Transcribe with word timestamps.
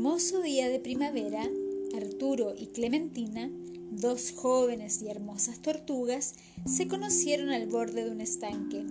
hermoso 0.00 0.40
día 0.40 0.70
de 0.70 0.80
primavera, 0.80 1.46
Arturo 1.94 2.54
y 2.56 2.68
Clementina, 2.68 3.50
dos 3.90 4.32
jóvenes 4.32 5.02
y 5.02 5.08
hermosas 5.08 5.58
tortugas, 5.58 6.36
se 6.64 6.88
conocieron 6.88 7.50
al 7.50 7.66
borde 7.66 8.04
de 8.04 8.10
un 8.10 8.22
estanque. 8.22 8.82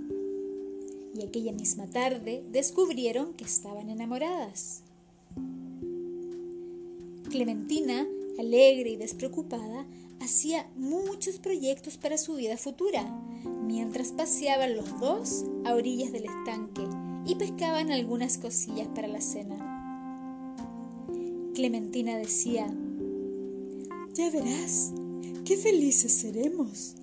Y 1.15 1.23
aquella 1.25 1.51
misma 1.51 1.87
tarde 1.87 2.43
descubrieron 2.51 3.33
que 3.33 3.43
estaban 3.43 3.89
enamoradas. 3.89 4.83
Clementina, 7.27 8.05
alegre 8.37 8.91
y 8.91 8.95
despreocupada, 8.95 9.87
hacía 10.19 10.69
muchos 10.75 11.39
proyectos 11.39 11.97
para 11.97 12.19
su 12.19 12.35
vida 12.35 12.55
futura, 12.55 13.03
mientras 13.65 14.11
paseaban 14.11 14.75
los 14.75 14.99
dos 14.99 15.43
a 15.65 15.73
orillas 15.73 16.11
del 16.11 16.25
estanque 16.25 16.83
y 17.25 17.33
pescaban 17.33 17.89
algunas 17.91 18.37
cosillas 18.37 18.89
para 18.89 19.07
la 19.07 19.21
cena. 19.21 19.78
Clementina 21.59 22.15
decía, 22.17 22.73
Ya 24.13 24.29
verás, 24.29 24.93
qué 25.43 25.57
felices 25.57 26.13
seremos. 26.13 26.95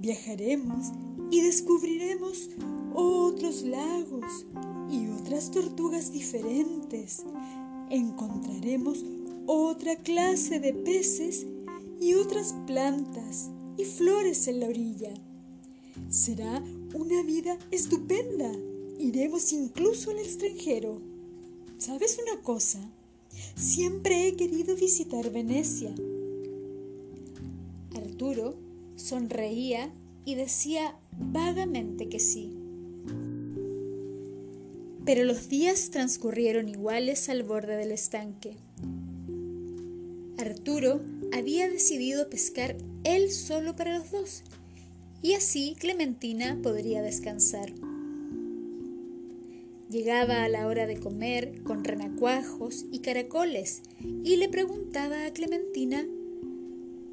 Viajaremos 0.00 0.88
y 1.30 1.42
descubriremos 1.42 2.50
otros 2.92 3.62
lagos 3.62 4.46
y 4.90 5.06
otras 5.10 5.52
tortugas 5.52 6.12
diferentes. 6.12 7.22
Encontraremos 7.88 9.04
otra 9.46 9.94
clase 9.94 10.58
de 10.58 10.72
peces 10.72 11.46
y 12.00 12.14
otras 12.14 12.56
plantas 12.66 13.50
y 13.76 13.84
flores 13.84 14.48
en 14.48 14.58
la 14.58 14.66
orilla. 14.66 15.14
Será 16.08 16.60
una 16.94 17.22
vida 17.22 17.56
estupenda. 17.70 18.50
Iremos 18.98 19.52
incluso 19.52 20.10
al 20.10 20.18
extranjero. 20.18 21.00
¿Sabes 21.78 22.18
una 22.20 22.42
cosa? 22.42 22.90
Siempre 23.56 24.28
he 24.28 24.36
querido 24.36 24.76
visitar 24.76 25.30
Venecia. 25.30 25.94
Arturo 27.94 28.54
sonreía 28.96 29.92
y 30.24 30.34
decía 30.34 30.96
vagamente 31.18 32.08
que 32.08 32.20
sí. 32.20 32.56
Pero 35.04 35.24
los 35.24 35.48
días 35.48 35.90
transcurrieron 35.90 36.68
iguales 36.68 37.28
al 37.28 37.42
borde 37.42 37.76
del 37.76 37.92
estanque. 37.92 38.56
Arturo 40.38 41.00
había 41.32 41.68
decidido 41.68 42.30
pescar 42.30 42.76
él 43.04 43.30
solo 43.30 43.76
para 43.76 43.98
los 43.98 44.10
dos, 44.10 44.42
y 45.22 45.34
así 45.34 45.76
Clementina 45.78 46.58
podría 46.62 47.02
descansar. 47.02 47.72
Llegaba 49.90 50.44
a 50.44 50.48
la 50.48 50.68
hora 50.68 50.86
de 50.86 51.00
comer 51.00 51.64
con 51.64 51.82
renacuajos 51.82 52.84
y 52.92 53.00
caracoles 53.00 53.82
y 54.22 54.36
le 54.36 54.48
preguntaba 54.48 55.26
a 55.26 55.32
Clementina 55.32 56.06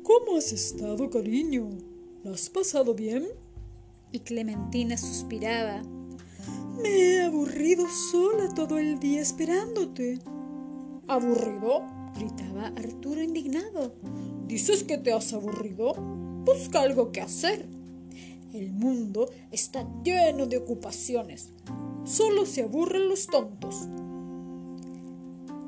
¿Cómo 0.04 0.38
has 0.38 0.54
estado, 0.54 1.10
cariño? 1.10 1.70
¿La 2.24 2.32
has 2.32 2.52
pasado 2.52 2.94
bien? 2.94 3.26
Y 4.12 4.20
Clementina 4.20 4.96
suspiraba. 4.96 5.82
Me 6.82 6.90
he 6.90 7.22
aburrido 7.24 7.86
sola 8.12 8.54
todo 8.54 8.78
el 8.78 9.00
día 9.00 9.22
esperándote. 9.22 10.20
¿Aburrido? 11.08 11.84
gritaba 12.16 12.68
Arturo 12.68 13.24
indignado. 13.24 13.96
¿Dices 14.46 14.84
que 14.84 14.98
te 14.98 15.12
has 15.12 15.34
aburrido? 15.34 15.94
Busca 16.46 16.82
algo 16.82 17.12
que 17.12 17.22
hacer. 17.22 17.68
El 18.54 18.72
mundo 18.72 19.30
está 19.52 19.86
lleno 20.04 20.46
de 20.46 20.58
ocupaciones. 20.58 21.52
Solo 22.08 22.46
se 22.46 22.62
aburren 22.62 23.10
los 23.10 23.28
tontos. 23.28 23.90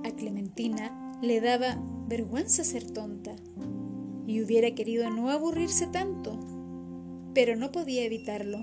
A 0.05 0.11
Clementina 0.15 1.19
le 1.21 1.41
daba 1.41 1.77
vergüenza 2.07 2.63
ser 2.63 2.89
tonta 2.89 3.35
y 4.25 4.41
hubiera 4.41 4.73
querido 4.73 5.09
no 5.09 5.31
aburrirse 5.31 5.87
tanto, 5.87 6.39
pero 7.33 7.57
no 7.57 7.73
podía 7.73 8.05
evitarlo. 8.05 8.59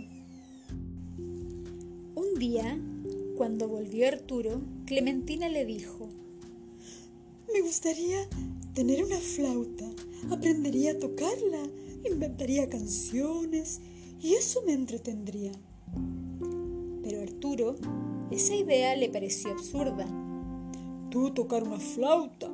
Un 2.14 2.38
día, 2.38 2.80
cuando 3.36 3.68
volvió 3.68 4.08
Arturo, 4.08 4.62
Clementina 4.86 5.50
le 5.50 5.66
dijo, 5.66 6.08
Me 7.52 7.60
gustaría 7.60 8.26
tener 8.72 9.04
una 9.04 9.18
flauta, 9.18 9.84
aprendería 10.30 10.92
a 10.92 10.98
tocarla, 10.98 11.68
inventaría 12.10 12.70
canciones 12.70 13.82
y 14.22 14.32
eso 14.32 14.62
me 14.64 14.72
entretendría. 14.72 15.52
Esa 18.30 18.54
idea 18.54 18.94
le 18.96 19.08
pareció 19.08 19.52
absurda. 19.52 20.06
Tú 21.10 21.30
tocar 21.30 21.62
una 21.62 21.78
flauta, 21.78 22.52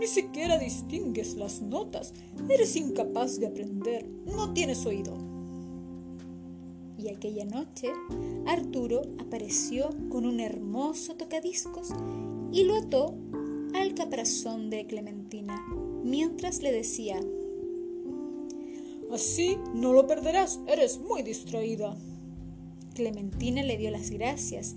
ni 0.00 0.06
siquiera 0.06 0.58
distingues 0.58 1.34
las 1.34 1.60
notas, 1.60 2.14
eres 2.48 2.74
incapaz 2.76 3.38
de 3.38 3.48
aprender, 3.48 4.08
no 4.24 4.54
tienes 4.54 4.86
oído. 4.86 5.18
Y 6.96 7.08
aquella 7.08 7.44
noche 7.44 7.88
Arturo 8.46 9.02
apareció 9.18 9.90
con 10.08 10.24
un 10.24 10.40
hermoso 10.40 11.14
tocadiscos 11.16 11.90
y 12.50 12.64
lo 12.64 12.76
ató 12.76 13.14
al 13.74 13.94
caparazón 13.94 14.70
de 14.70 14.86
Clementina, 14.86 15.62
mientras 16.02 16.62
le 16.62 16.72
decía, 16.72 17.20
Así 19.12 19.58
no 19.74 19.92
lo 19.92 20.06
perderás, 20.06 20.60
eres 20.66 20.98
muy 20.98 21.22
distraída. 21.22 21.96
Clementina 22.98 23.62
le 23.62 23.76
dio 23.76 23.92
las 23.92 24.10
gracias, 24.10 24.74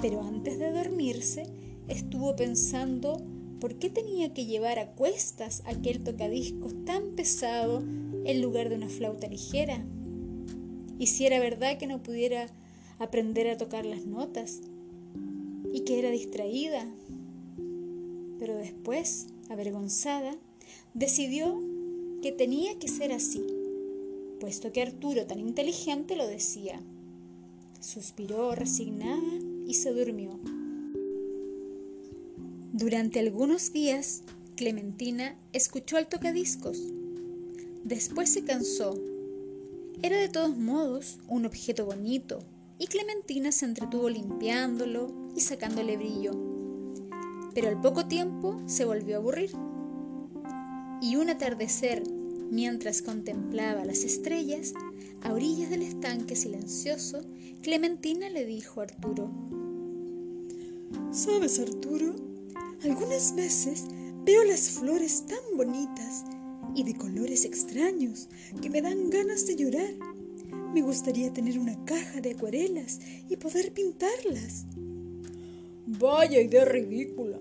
pero 0.00 0.22
antes 0.22 0.60
de 0.60 0.70
dormirse 0.70 1.42
estuvo 1.88 2.36
pensando 2.36 3.20
por 3.58 3.80
qué 3.80 3.90
tenía 3.90 4.32
que 4.32 4.46
llevar 4.46 4.78
a 4.78 4.92
cuestas 4.92 5.64
aquel 5.66 6.04
tocadiscos 6.04 6.72
tan 6.84 7.16
pesado 7.16 7.82
en 8.24 8.40
lugar 8.40 8.68
de 8.68 8.76
una 8.76 8.88
flauta 8.88 9.26
ligera. 9.26 9.84
Y 11.00 11.08
si 11.08 11.26
era 11.26 11.40
verdad 11.40 11.76
que 11.76 11.88
no 11.88 12.00
pudiera 12.00 12.46
aprender 13.00 13.48
a 13.48 13.56
tocar 13.58 13.84
las 13.84 14.06
notas 14.06 14.60
y 15.72 15.80
que 15.80 15.98
era 15.98 16.12
distraída. 16.12 16.86
Pero 18.38 18.54
después, 18.54 19.26
avergonzada, 19.50 20.36
decidió 20.94 21.60
que 22.22 22.30
tenía 22.30 22.78
que 22.78 22.86
ser 22.86 23.10
así, 23.10 23.44
puesto 24.38 24.70
que 24.70 24.82
Arturo 24.82 25.26
tan 25.26 25.40
inteligente 25.40 26.14
lo 26.14 26.28
decía. 26.28 26.80
Suspiró 27.84 28.54
resignada 28.54 29.20
y 29.66 29.74
se 29.74 29.92
durmió. 29.92 30.40
Durante 32.72 33.20
algunos 33.20 33.74
días, 33.74 34.22
Clementina 34.56 35.36
escuchó 35.52 35.98
al 35.98 36.08
tocadiscos. 36.08 36.82
Después 37.84 38.30
se 38.30 38.42
cansó. 38.42 38.94
Era 40.00 40.16
de 40.16 40.30
todos 40.30 40.56
modos 40.56 41.18
un 41.28 41.44
objeto 41.44 41.84
bonito, 41.84 42.38
y 42.78 42.86
Clementina 42.86 43.52
se 43.52 43.66
entretuvo 43.66 44.08
limpiándolo 44.08 45.08
y 45.36 45.42
sacándole 45.42 45.98
brillo. 45.98 46.32
Pero 47.54 47.68
al 47.68 47.82
poco 47.82 48.06
tiempo 48.06 48.62
se 48.64 48.86
volvió 48.86 49.16
a 49.16 49.18
aburrir. 49.18 49.50
Y 51.02 51.16
un 51.16 51.28
atardecer, 51.28 52.02
mientras 52.50 53.02
contemplaba 53.02 53.84
las 53.84 54.04
estrellas, 54.04 54.74
a 55.22 55.32
orillas 55.32 55.70
del 55.70 55.82
estanque 55.82 56.36
silencioso, 56.36 57.22
Clementina 57.62 58.28
le 58.28 58.44
dijo 58.44 58.80
a 58.80 58.84
Arturo, 58.84 59.30
¿Sabes, 61.10 61.58
Arturo? 61.58 62.14
Algunas 62.82 63.34
veces 63.34 63.84
veo 64.24 64.44
las 64.44 64.70
flores 64.70 65.24
tan 65.26 65.56
bonitas 65.56 66.24
y 66.74 66.82
de 66.82 66.94
colores 66.94 67.44
extraños 67.44 68.28
que 68.60 68.68
me 68.68 68.82
dan 68.82 69.10
ganas 69.10 69.46
de 69.46 69.56
llorar. 69.56 69.94
Me 70.72 70.82
gustaría 70.82 71.32
tener 71.32 71.58
una 71.58 71.82
caja 71.84 72.20
de 72.20 72.32
acuarelas 72.32 73.00
y 73.28 73.36
poder 73.36 73.72
pintarlas. 73.72 74.66
Vaya 75.86 76.40
idea 76.40 76.64
ridícula. 76.64 77.38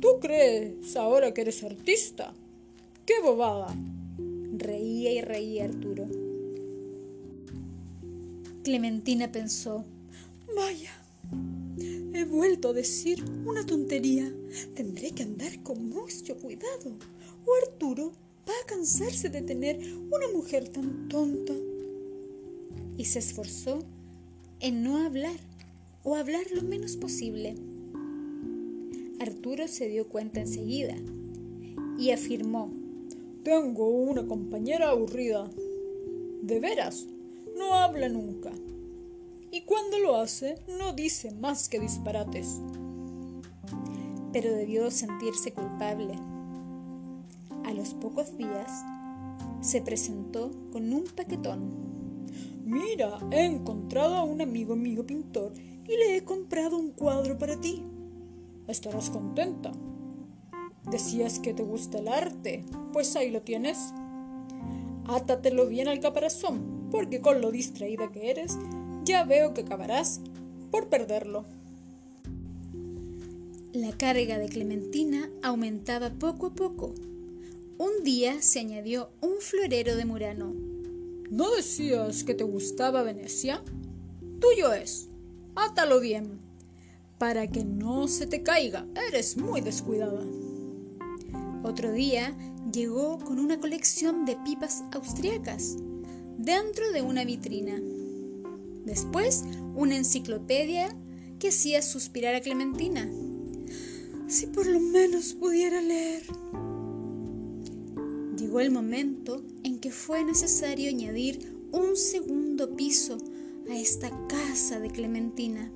¿Tú 0.00 0.18
crees 0.20 0.96
ahora 0.96 1.32
que 1.32 1.40
eres 1.40 1.62
artista? 1.64 2.34
¡Qué 3.06 3.14
bobada! 3.22 3.74
Reía 4.62 5.12
y 5.12 5.20
reía 5.20 5.64
Arturo. 5.64 6.06
Clementina 8.62 9.32
pensó, 9.32 9.84
vaya, 10.54 10.92
he 12.14 12.24
vuelto 12.24 12.68
a 12.68 12.72
decir 12.72 13.24
una 13.44 13.66
tontería. 13.66 14.32
Tendré 14.74 15.10
que 15.10 15.24
andar 15.24 15.62
con 15.64 15.88
mucho 15.88 16.36
cuidado 16.36 16.96
o 17.44 17.54
Arturo 17.66 18.12
va 18.48 18.52
a 18.62 18.66
cansarse 18.66 19.30
de 19.30 19.42
tener 19.42 19.80
una 20.10 20.28
mujer 20.32 20.68
tan 20.68 21.08
tonta. 21.08 21.54
Y 22.96 23.06
se 23.06 23.18
esforzó 23.18 23.80
en 24.60 24.84
no 24.84 24.98
hablar 24.98 25.40
o 26.04 26.14
hablar 26.14 26.44
lo 26.54 26.62
menos 26.62 26.96
posible. 26.96 27.56
Arturo 29.18 29.66
se 29.66 29.88
dio 29.88 30.08
cuenta 30.08 30.40
enseguida 30.40 30.94
y 31.98 32.10
afirmó, 32.10 32.71
Tengo 33.44 33.88
una 33.88 34.24
compañera 34.24 34.90
aburrida. 34.90 35.50
¿De 36.42 36.60
veras? 36.60 37.08
No 37.58 37.74
habla 37.74 38.08
nunca. 38.08 38.52
Y 39.50 39.62
cuando 39.62 39.98
lo 39.98 40.14
hace, 40.16 40.56
no 40.78 40.92
dice 40.92 41.32
más 41.32 41.68
que 41.68 41.80
disparates. 41.80 42.60
pero 44.32 44.54
debió 44.54 44.90
sentirse 44.90 45.52
culpable. 45.52 46.14
A 47.64 47.72
los 47.72 47.94
pocos 47.94 48.36
días 48.38 48.70
se 49.60 49.82
presentó 49.82 50.50
con 50.72 50.92
un 50.92 51.04
paquetón. 51.04 51.70
Mira, 52.64 53.18
he 53.30 53.44
encontrado 53.44 54.14
a 54.14 54.24
un 54.24 54.40
amigo 54.40 54.76
mío 54.76 55.04
pintor 55.04 55.52
y 55.56 55.96
le 55.96 56.16
he 56.16 56.24
comprado 56.24 56.78
un 56.78 56.92
cuadro 56.92 57.36
para 57.36 57.60
ti. 57.60 57.82
Estarás 58.68 59.10
contenta. 59.10 59.72
Decías 60.90 61.38
que 61.38 61.54
te 61.54 61.62
gusta 61.62 61.98
el 61.98 62.08
arte, 62.08 62.64
pues 62.92 63.14
ahí 63.16 63.30
lo 63.30 63.42
tienes. 63.42 63.78
Átatelo 65.06 65.66
bien 65.66 65.88
al 65.88 66.00
caparazón, 66.00 66.88
porque 66.90 67.20
con 67.20 67.40
lo 67.40 67.50
distraída 67.50 68.10
que 68.10 68.30
eres, 68.30 68.58
ya 69.04 69.24
veo 69.24 69.54
que 69.54 69.62
acabarás 69.62 70.20
por 70.70 70.88
perderlo. 70.88 71.44
La 73.72 73.92
carga 73.92 74.38
de 74.38 74.48
Clementina 74.48 75.30
aumentaba 75.42 76.10
poco 76.10 76.46
a 76.46 76.54
poco. 76.54 76.94
Un 77.78 78.04
día 78.04 78.42
se 78.42 78.60
añadió 78.60 79.10
un 79.20 79.36
florero 79.40 79.96
de 79.96 80.04
Murano. 80.04 80.52
¿No 81.30 81.50
decías 81.56 82.22
que 82.24 82.34
te 82.34 82.44
gustaba 82.44 83.02
Venecia? 83.02 83.62
Tuyo 84.40 84.72
es. 84.74 85.08
Átalo 85.54 86.00
bien, 86.00 86.38
para 87.18 87.46
que 87.46 87.64
no 87.64 88.08
se 88.08 88.26
te 88.26 88.42
caiga. 88.42 88.86
Eres 89.08 89.36
muy 89.36 89.60
descuidada. 89.62 90.22
Otro 91.62 91.92
día 91.92 92.36
llegó 92.72 93.18
con 93.18 93.38
una 93.38 93.60
colección 93.60 94.24
de 94.24 94.36
pipas 94.44 94.84
austriacas 94.92 95.76
dentro 96.38 96.90
de 96.92 97.02
una 97.02 97.24
vitrina. 97.24 97.80
Después, 98.84 99.44
una 99.74 99.96
enciclopedia 99.96 100.96
que 101.38 101.48
hacía 101.48 101.82
suspirar 101.82 102.34
a 102.34 102.40
Clementina. 102.40 103.08
Si 104.26 104.46
por 104.46 104.66
lo 104.66 104.80
menos 104.80 105.34
pudiera 105.34 105.80
leer. 105.80 106.22
Llegó 108.36 108.60
el 108.60 108.70
momento 108.70 109.44
en 109.62 109.78
que 109.78 109.92
fue 109.92 110.24
necesario 110.24 110.88
añadir 110.88 111.56
un 111.70 111.96
segundo 111.96 112.74
piso 112.74 113.18
a 113.70 113.76
esta 113.76 114.10
casa 114.26 114.80
de 114.80 114.90
Clementina. 114.90 115.70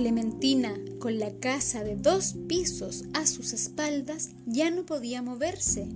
Clementina, 0.00 0.74
con 0.98 1.18
la 1.18 1.30
casa 1.40 1.84
de 1.84 1.94
dos 1.94 2.34
pisos 2.48 3.04
a 3.12 3.26
sus 3.26 3.52
espaldas, 3.52 4.30
ya 4.46 4.70
no 4.70 4.86
podía 4.86 5.20
moverse. 5.20 5.88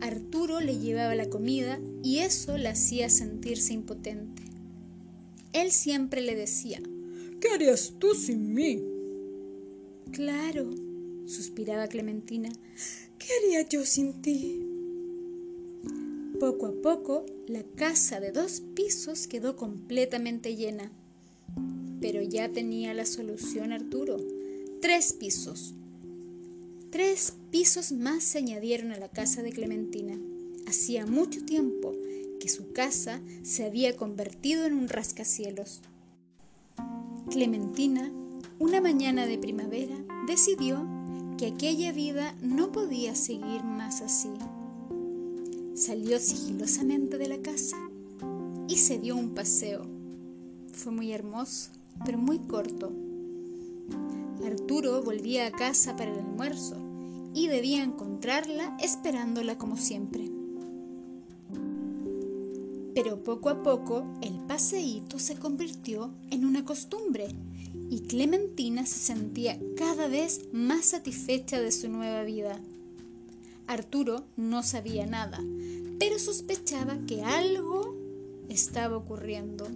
Arturo 0.00 0.60
le 0.60 0.78
llevaba 0.78 1.16
la 1.16 1.28
comida 1.28 1.80
y 2.04 2.18
eso 2.18 2.56
la 2.58 2.70
hacía 2.70 3.10
sentirse 3.10 3.72
impotente. 3.72 4.44
Él 5.52 5.72
siempre 5.72 6.20
le 6.20 6.36
decía, 6.36 6.80
¿Qué 7.40 7.48
harías 7.48 7.94
tú 7.98 8.14
sin 8.14 8.54
mí? 8.54 8.80
Claro, 10.12 10.70
suspiraba 11.26 11.88
Clementina. 11.88 12.50
¿Qué 13.18 13.26
haría 13.42 13.68
yo 13.68 13.84
sin 13.84 14.22
ti? 14.22 14.64
Poco 16.38 16.66
a 16.66 16.72
poco, 16.80 17.26
la 17.48 17.64
casa 17.64 18.20
de 18.20 18.30
dos 18.30 18.62
pisos 18.76 19.26
quedó 19.26 19.56
completamente 19.56 20.54
llena. 20.54 20.92
Pero 22.02 22.20
ya 22.20 22.50
tenía 22.50 22.92
la 22.92 23.06
solución 23.06 23.72
Arturo. 23.72 24.18
Tres 24.82 25.14
pisos. 25.14 25.72
Tres 26.90 27.32
pisos 27.50 27.92
más 27.92 28.24
se 28.24 28.38
añadieron 28.38 28.92
a 28.92 28.98
la 28.98 29.08
casa 29.08 29.42
de 29.42 29.52
Clementina. 29.52 30.18
Hacía 30.66 31.06
mucho 31.06 31.44
tiempo 31.44 31.94
que 32.40 32.48
su 32.48 32.72
casa 32.72 33.20
se 33.44 33.64
había 33.64 33.96
convertido 33.96 34.66
en 34.66 34.74
un 34.74 34.88
rascacielos. 34.88 35.80
Clementina, 37.30 38.12
una 38.58 38.80
mañana 38.80 39.26
de 39.26 39.38
primavera, 39.38 39.96
decidió 40.26 40.84
que 41.38 41.46
aquella 41.46 41.92
vida 41.92 42.34
no 42.42 42.72
podía 42.72 43.14
seguir 43.14 43.62
más 43.62 44.02
así. 44.02 44.30
Salió 45.74 46.18
sigilosamente 46.18 47.16
de 47.16 47.28
la 47.28 47.38
casa 47.38 47.78
y 48.68 48.76
se 48.76 48.98
dio 48.98 49.16
un 49.16 49.34
paseo. 49.34 49.86
Fue 50.72 50.92
muy 50.92 51.12
hermoso, 51.12 51.70
pero 52.04 52.18
muy 52.18 52.38
corto. 52.38 52.92
Arturo 54.44 55.02
volvía 55.02 55.46
a 55.46 55.52
casa 55.52 55.96
para 55.96 56.12
el 56.12 56.18
almuerzo 56.18 56.76
y 57.34 57.48
debía 57.48 57.82
encontrarla 57.82 58.76
esperándola 58.80 59.56
como 59.58 59.76
siempre. 59.76 60.30
Pero 62.94 63.22
poco 63.22 63.48
a 63.48 63.62
poco 63.62 64.04
el 64.20 64.34
paseíto 64.46 65.18
se 65.18 65.36
convirtió 65.36 66.10
en 66.30 66.44
una 66.44 66.64
costumbre 66.64 67.28
y 67.88 68.00
Clementina 68.00 68.86
se 68.86 68.98
sentía 68.98 69.58
cada 69.76 70.08
vez 70.08 70.48
más 70.52 70.86
satisfecha 70.86 71.60
de 71.60 71.72
su 71.72 71.88
nueva 71.88 72.22
vida. 72.22 72.58
Arturo 73.66 74.24
no 74.36 74.62
sabía 74.62 75.06
nada, 75.06 75.40
pero 75.98 76.18
sospechaba 76.18 76.98
que 77.06 77.22
algo 77.22 77.94
estaba 78.48 78.96
ocurriendo. 78.96 79.66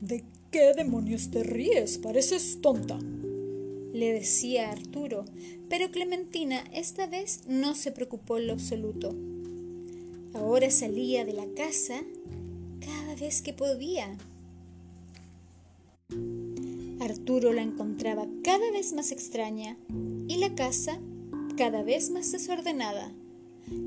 ¿De 0.00 0.22
qué 0.52 0.74
demonios 0.74 1.32
te 1.32 1.42
ríes? 1.42 1.98
Pareces 1.98 2.60
tonta. 2.60 3.00
Le 3.92 4.12
decía 4.12 4.70
Arturo, 4.70 5.24
pero 5.68 5.90
Clementina 5.90 6.62
esta 6.72 7.08
vez 7.08 7.40
no 7.48 7.74
se 7.74 7.90
preocupó 7.90 8.38
en 8.38 8.46
lo 8.46 8.52
absoluto. 8.52 9.12
Ahora 10.34 10.70
salía 10.70 11.24
de 11.24 11.32
la 11.32 11.46
casa 11.56 12.00
cada 12.78 13.16
vez 13.16 13.42
que 13.42 13.52
podía. 13.52 14.16
Arturo 17.00 17.52
la 17.52 17.62
encontraba 17.62 18.28
cada 18.44 18.70
vez 18.70 18.92
más 18.92 19.10
extraña 19.10 19.76
y 20.28 20.36
la 20.36 20.54
casa 20.54 21.00
cada 21.56 21.82
vez 21.82 22.10
más 22.10 22.30
desordenada. 22.30 23.12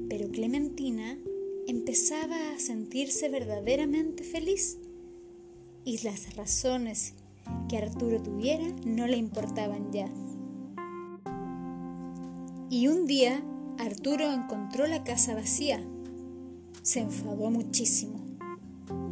Pero 0.09 0.29
Clementina 0.29 1.17
empezaba 1.67 2.51
a 2.51 2.59
sentirse 2.59 3.29
verdaderamente 3.29 4.25
feliz 4.25 4.77
y 5.83 6.03
las 6.03 6.35
razones 6.35 7.13
que 7.67 7.77
Arturo 7.77 8.21
tuviera 8.21 8.65
no 8.85 9.07
le 9.07 9.17
importaban 9.17 9.91
ya. 9.91 10.09
Y 12.69 12.87
un 12.87 13.05
día 13.05 13.43
Arturo 13.77 14.31
encontró 14.31 14.87
la 14.87 15.03
casa 15.03 15.35
vacía 15.35 15.83
se 16.81 16.99
enfadó 16.99 17.51
muchísimo. 17.51 18.19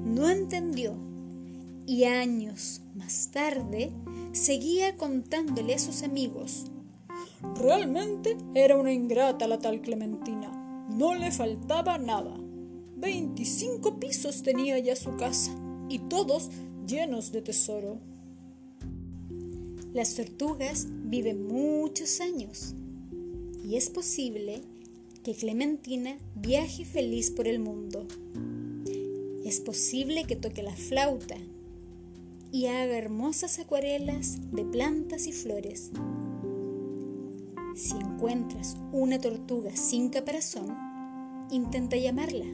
No 0.03 0.29
entendió 0.29 0.95
y 1.85 2.05
años 2.05 2.81
más 2.95 3.29
tarde 3.31 3.91
seguía 4.31 4.95
contándole 4.95 5.75
a 5.75 5.79
sus 5.79 6.03
amigos. 6.03 6.65
Realmente 7.55 8.37
era 8.53 8.77
una 8.77 8.91
ingrata 8.91 9.47
la 9.47 9.59
tal 9.59 9.81
Clementina. 9.81 10.87
No 10.89 11.13
le 11.15 11.31
faltaba 11.31 11.97
nada. 11.97 12.35
Veinticinco 12.95 13.99
pisos 13.99 14.43
tenía 14.43 14.77
ya 14.79 14.95
su 14.95 15.15
casa 15.15 15.55
y 15.89 15.99
todos 15.99 16.49
llenos 16.87 17.31
de 17.31 17.41
tesoro. 17.41 17.97
Las 19.93 20.15
tortugas 20.15 20.87
viven 20.89 21.47
muchos 21.47 22.21
años 22.21 22.75
y 23.65 23.75
es 23.75 23.89
posible 23.89 24.61
que 25.23 25.33
Clementina 25.33 26.17
viaje 26.35 26.85
feliz 26.85 27.31
por 27.31 27.47
el 27.47 27.59
mundo. 27.59 28.07
Es 29.43 29.59
posible 29.59 30.25
que 30.25 30.35
toque 30.35 30.63
la 30.63 30.75
flauta 30.75 31.35
y 32.51 32.67
haga 32.67 32.97
hermosas 32.97 33.59
acuarelas 33.59 34.37
de 34.51 34.63
plantas 34.63 35.27
y 35.27 35.31
flores. 35.31 35.91
Si 37.75 37.95
encuentras 37.95 38.77
una 38.91 39.19
tortuga 39.19 39.75
sin 39.75 40.09
caparazón, 40.09 40.75
intenta 41.51 41.97
llamarla. 41.97 42.45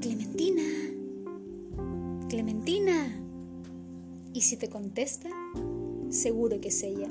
Clementina, 0.00 0.62
Clementina. 2.28 3.20
Y 4.32 4.40
si 4.40 4.56
te 4.56 4.68
contesta, 4.68 5.30
seguro 6.10 6.60
que 6.60 6.68
es 6.68 6.82
ella. 6.82 7.08